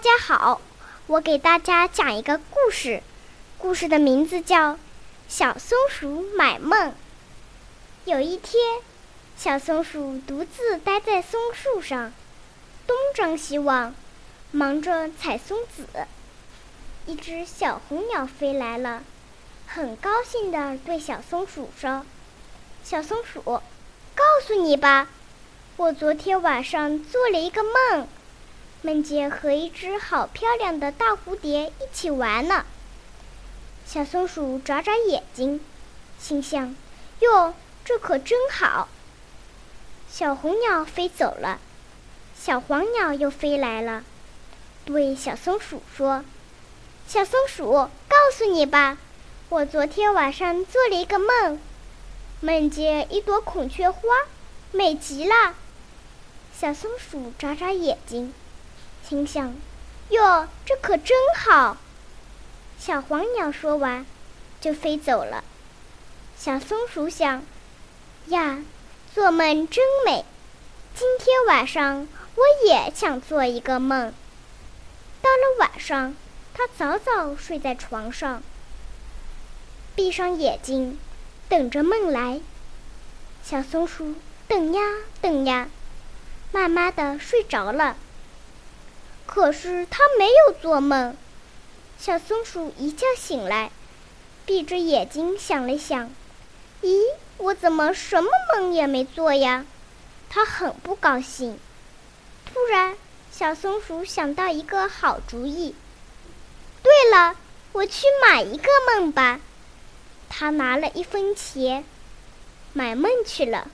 [0.00, 0.62] 大家好，
[1.08, 3.02] 我给大家讲一个故事，
[3.58, 4.72] 故事的名字叫
[5.28, 6.88] 《小松鼠买梦》。
[8.06, 8.80] 有一天，
[9.36, 12.14] 小松鼠独自待在松树上，
[12.86, 13.94] 东张西望，
[14.52, 15.86] 忙着采松子。
[17.04, 19.02] 一只小红鸟飞来了，
[19.66, 22.06] 很高兴地对小松鼠说
[22.82, 25.08] ：“小松鼠，告诉你吧，
[25.76, 28.08] 我昨天晚上做了一个梦。”
[28.82, 32.64] 梦见和一只好漂亮的大蝴蝶一起玩呢。
[33.86, 35.60] 小松鼠眨眨眼睛，
[36.18, 36.74] 心想
[37.20, 38.88] ：“哟，这可真好。”
[40.10, 41.60] 小红鸟飞走了，
[42.34, 44.04] 小黄鸟又飞来了，
[44.84, 46.24] 对小松鼠说
[47.06, 48.96] ：“小松鼠，告诉你吧，
[49.50, 51.60] 我昨天晚上做了一个梦，
[52.40, 54.00] 梦见一朵孔雀花，
[54.72, 55.54] 美极了。”
[56.58, 58.32] 小松鼠眨眨眼睛。
[59.08, 59.54] 心想
[60.10, 61.76] ：“哟，这可真好。”
[62.78, 64.06] 小黄鸟说完，
[64.60, 65.44] 就飞走了。
[66.38, 67.42] 小松鼠想
[68.26, 68.62] ：“呀，
[69.14, 70.24] 做梦真美！
[70.94, 74.12] 今天晚上我也想做一个梦。”
[75.22, 76.16] 到了晚上，
[76.54, 78.42] 它早早睡在床上，
[79.94, 80.98] 闭上眼睛，
[81.48, 82.40] 等着梦来。
[83.42, 84.14] 小松鼠
[84.48, 84.80] 等呀
[85.20, 85.68] 等呀，
[86.52, 87.96] 慢慢的睡着了。
[89.32, 91.16] 可是他没有做梦。
[91.96, 93.70] 小松鼠一觉醒来，
[94.44, 96.10] 闭着眼睛想了想
[96.82, 96.98] ：“咦，
[97.36, 99.64] 我怎么什么梦也没做呀？”
[100.28, 101.60] 他很不高兴。
[102.44, 102.96] 突然，
[103.30, 105.76] 小松鼠想到一个好主意。
[106.82, 107.36] 对了，
[107.70, 109.38] 我去买一个梦吧。
[110.28, 111.84] 他拿了一分钱，
[112.72, 113.68] 买梦去了。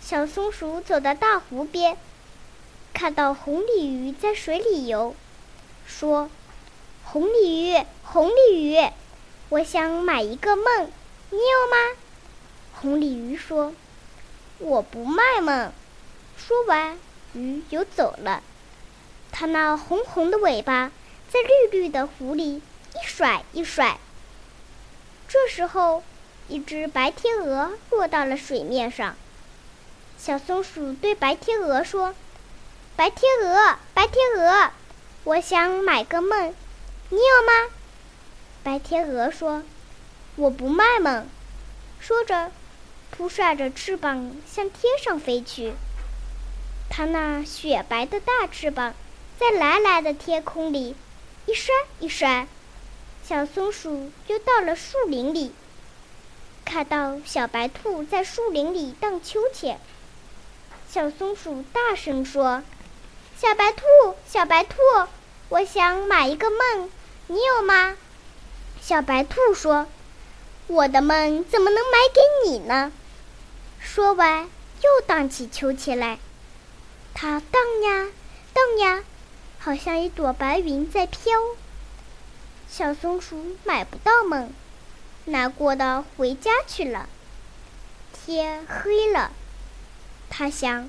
[0.00, 1.96] 小松鼠走到大湖边。
[2.96, 5.14] 看到红鲤鱼在水里游，
[5.86, 6.30] 说
[7.04, 8.90] ：“红鲤鱼，红鲤鱼，
[9.50, 10.90] 我想买一个梦，
[11.28, 12.00] 你有吗？”
[12.72, 13.74] 红鲤鱼说
[14.56, 15.70] ：“我不卖梦。”
[16.38, 16.98] 说完，
[17.34, 18.42] 鱼游走了。
[19.30, 20.90] 它那红红的尾巴
[21.28, 22.62] 在绿绿的湖里
[22.94, 23.98] 一甩一甩。
[25.28, 26.02] 这时候，
[26.48, 29.16] 一只白天鹅落到了水面上。
[30.16, 32.14] 小松鼠对白天鹅说。
[32.96, 34.70] 白天鹅，白天鹅，
[35.24, 36.54] 我想买个梦，
[37.10, 37.70] 你有吗？
[38.62, 39.62] 白天鹅说
[40.36, 41.28] ：“我不卖梦。”
[42.00, 42.50] 说着，
[43.10, 45.74] 扑扇着翅膀向天上飞去。
[46.88, 48.94] 它那雪白的大翅膀
[49.38, 50.96] 在蓝蓝的天空里
[51.44, 52.48] 一扇一扇。
[53.22, 55.52] 小松鼠又到了树林里，
[56.64, 59.78] 看到小白兔在树林里荡秋千。
[60.88, 62.62] 小松鼠大声说。
[63.38, 63.84] 小白兔，
[64.26, 64.76] 小白兔，
[65.50, 66.90] 我想买一个梦，
[67.26, 67.94] 你有吗？
[68.80, 69.86] 小白兔说
[70.68, 72.92] ：“我的梦怎么能买给你呢？”
[73.78, 74.48] 说完，
[74.80, 76.18] 又荡起秋千来。
[77.12, 78.10] 它荡呀
[78.54, 79.04] 荡呀，
[79.58, 81.34] 好像一朵白云在飘。
[82.66, 84.50] 小松鼠买不到梦，
[85.26, 87.06] 难过的回家去了。
[88.14, 89.30] 天黑了，
[90.30, 90.88] 他想：“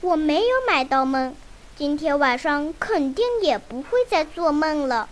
[0.00, 1.36] 我没有买到梦。”
[1.76, 5.08] 今天晚上肯定也不会再做梦了。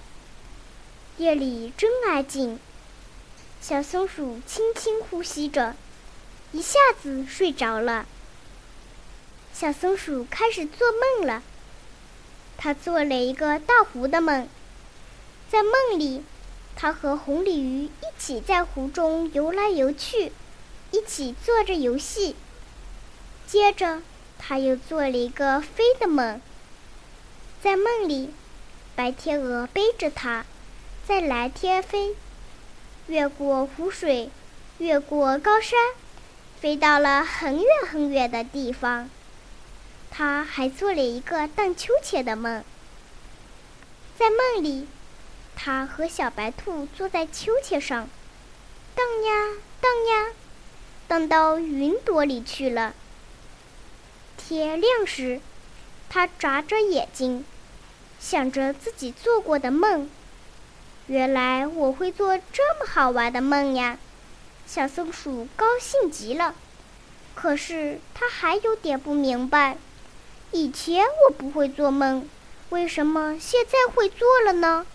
[1.16, 2.60] 夜里真安静，
[3.60, 5.74] 小松鼠轻轻呼吸着，
[6.52, 8.06] 一下子睡着了。
[9.52, 11.42] 小松鼠开始做梦了。
[12.56, 14.48] 它做了一个大湖的梦，
[15.50, 16.22] 在梦里，
[16.76, 20.30] 它和红鲤鱼一起在湖中游来游去，
[20.92, 22.36] 一起做着游戏。
[23.48, 24.00] 接着，
[24.38, 26.40] 它又做了一个飞的梦。
[27.62, 28.34] 在梦里，
[28.96, 30.44] 白天鹅背着它，
[31.06, 32.16] 在蓝天飞，
[33.06, 34.30] 越过湖水，
[34.78, 35.78] 越过高山，
[36.60, 39.08] 飞到了很远很远的地方。
[40.10, 42.64] 它还做了一个荡秋千的梦。
[44.18, 44.88] 在梦里，
[45.54, 48.08] 它和小白兔坐在秋千上，
[48.96, 50.32] 荡呀荡呀，
[51.06, 52.92] 荡到云朵里去了。
[54.36, 55.40] 天亮时，
[56.08, 57.44] 它眨着眼睛。
[58.22, 60.08] 想着自己做过的梦，
[61.08, 63.98] 原来我会做这么好玩的梦呀！
[64.64, 66.54] 小松鼠高兴极了。
[67.34, 69.76] 可是它还有点不明白：
[70.52, 72.28] 以前我不会做梦，
[72.70, 74.86] 为什么现在会做了呢？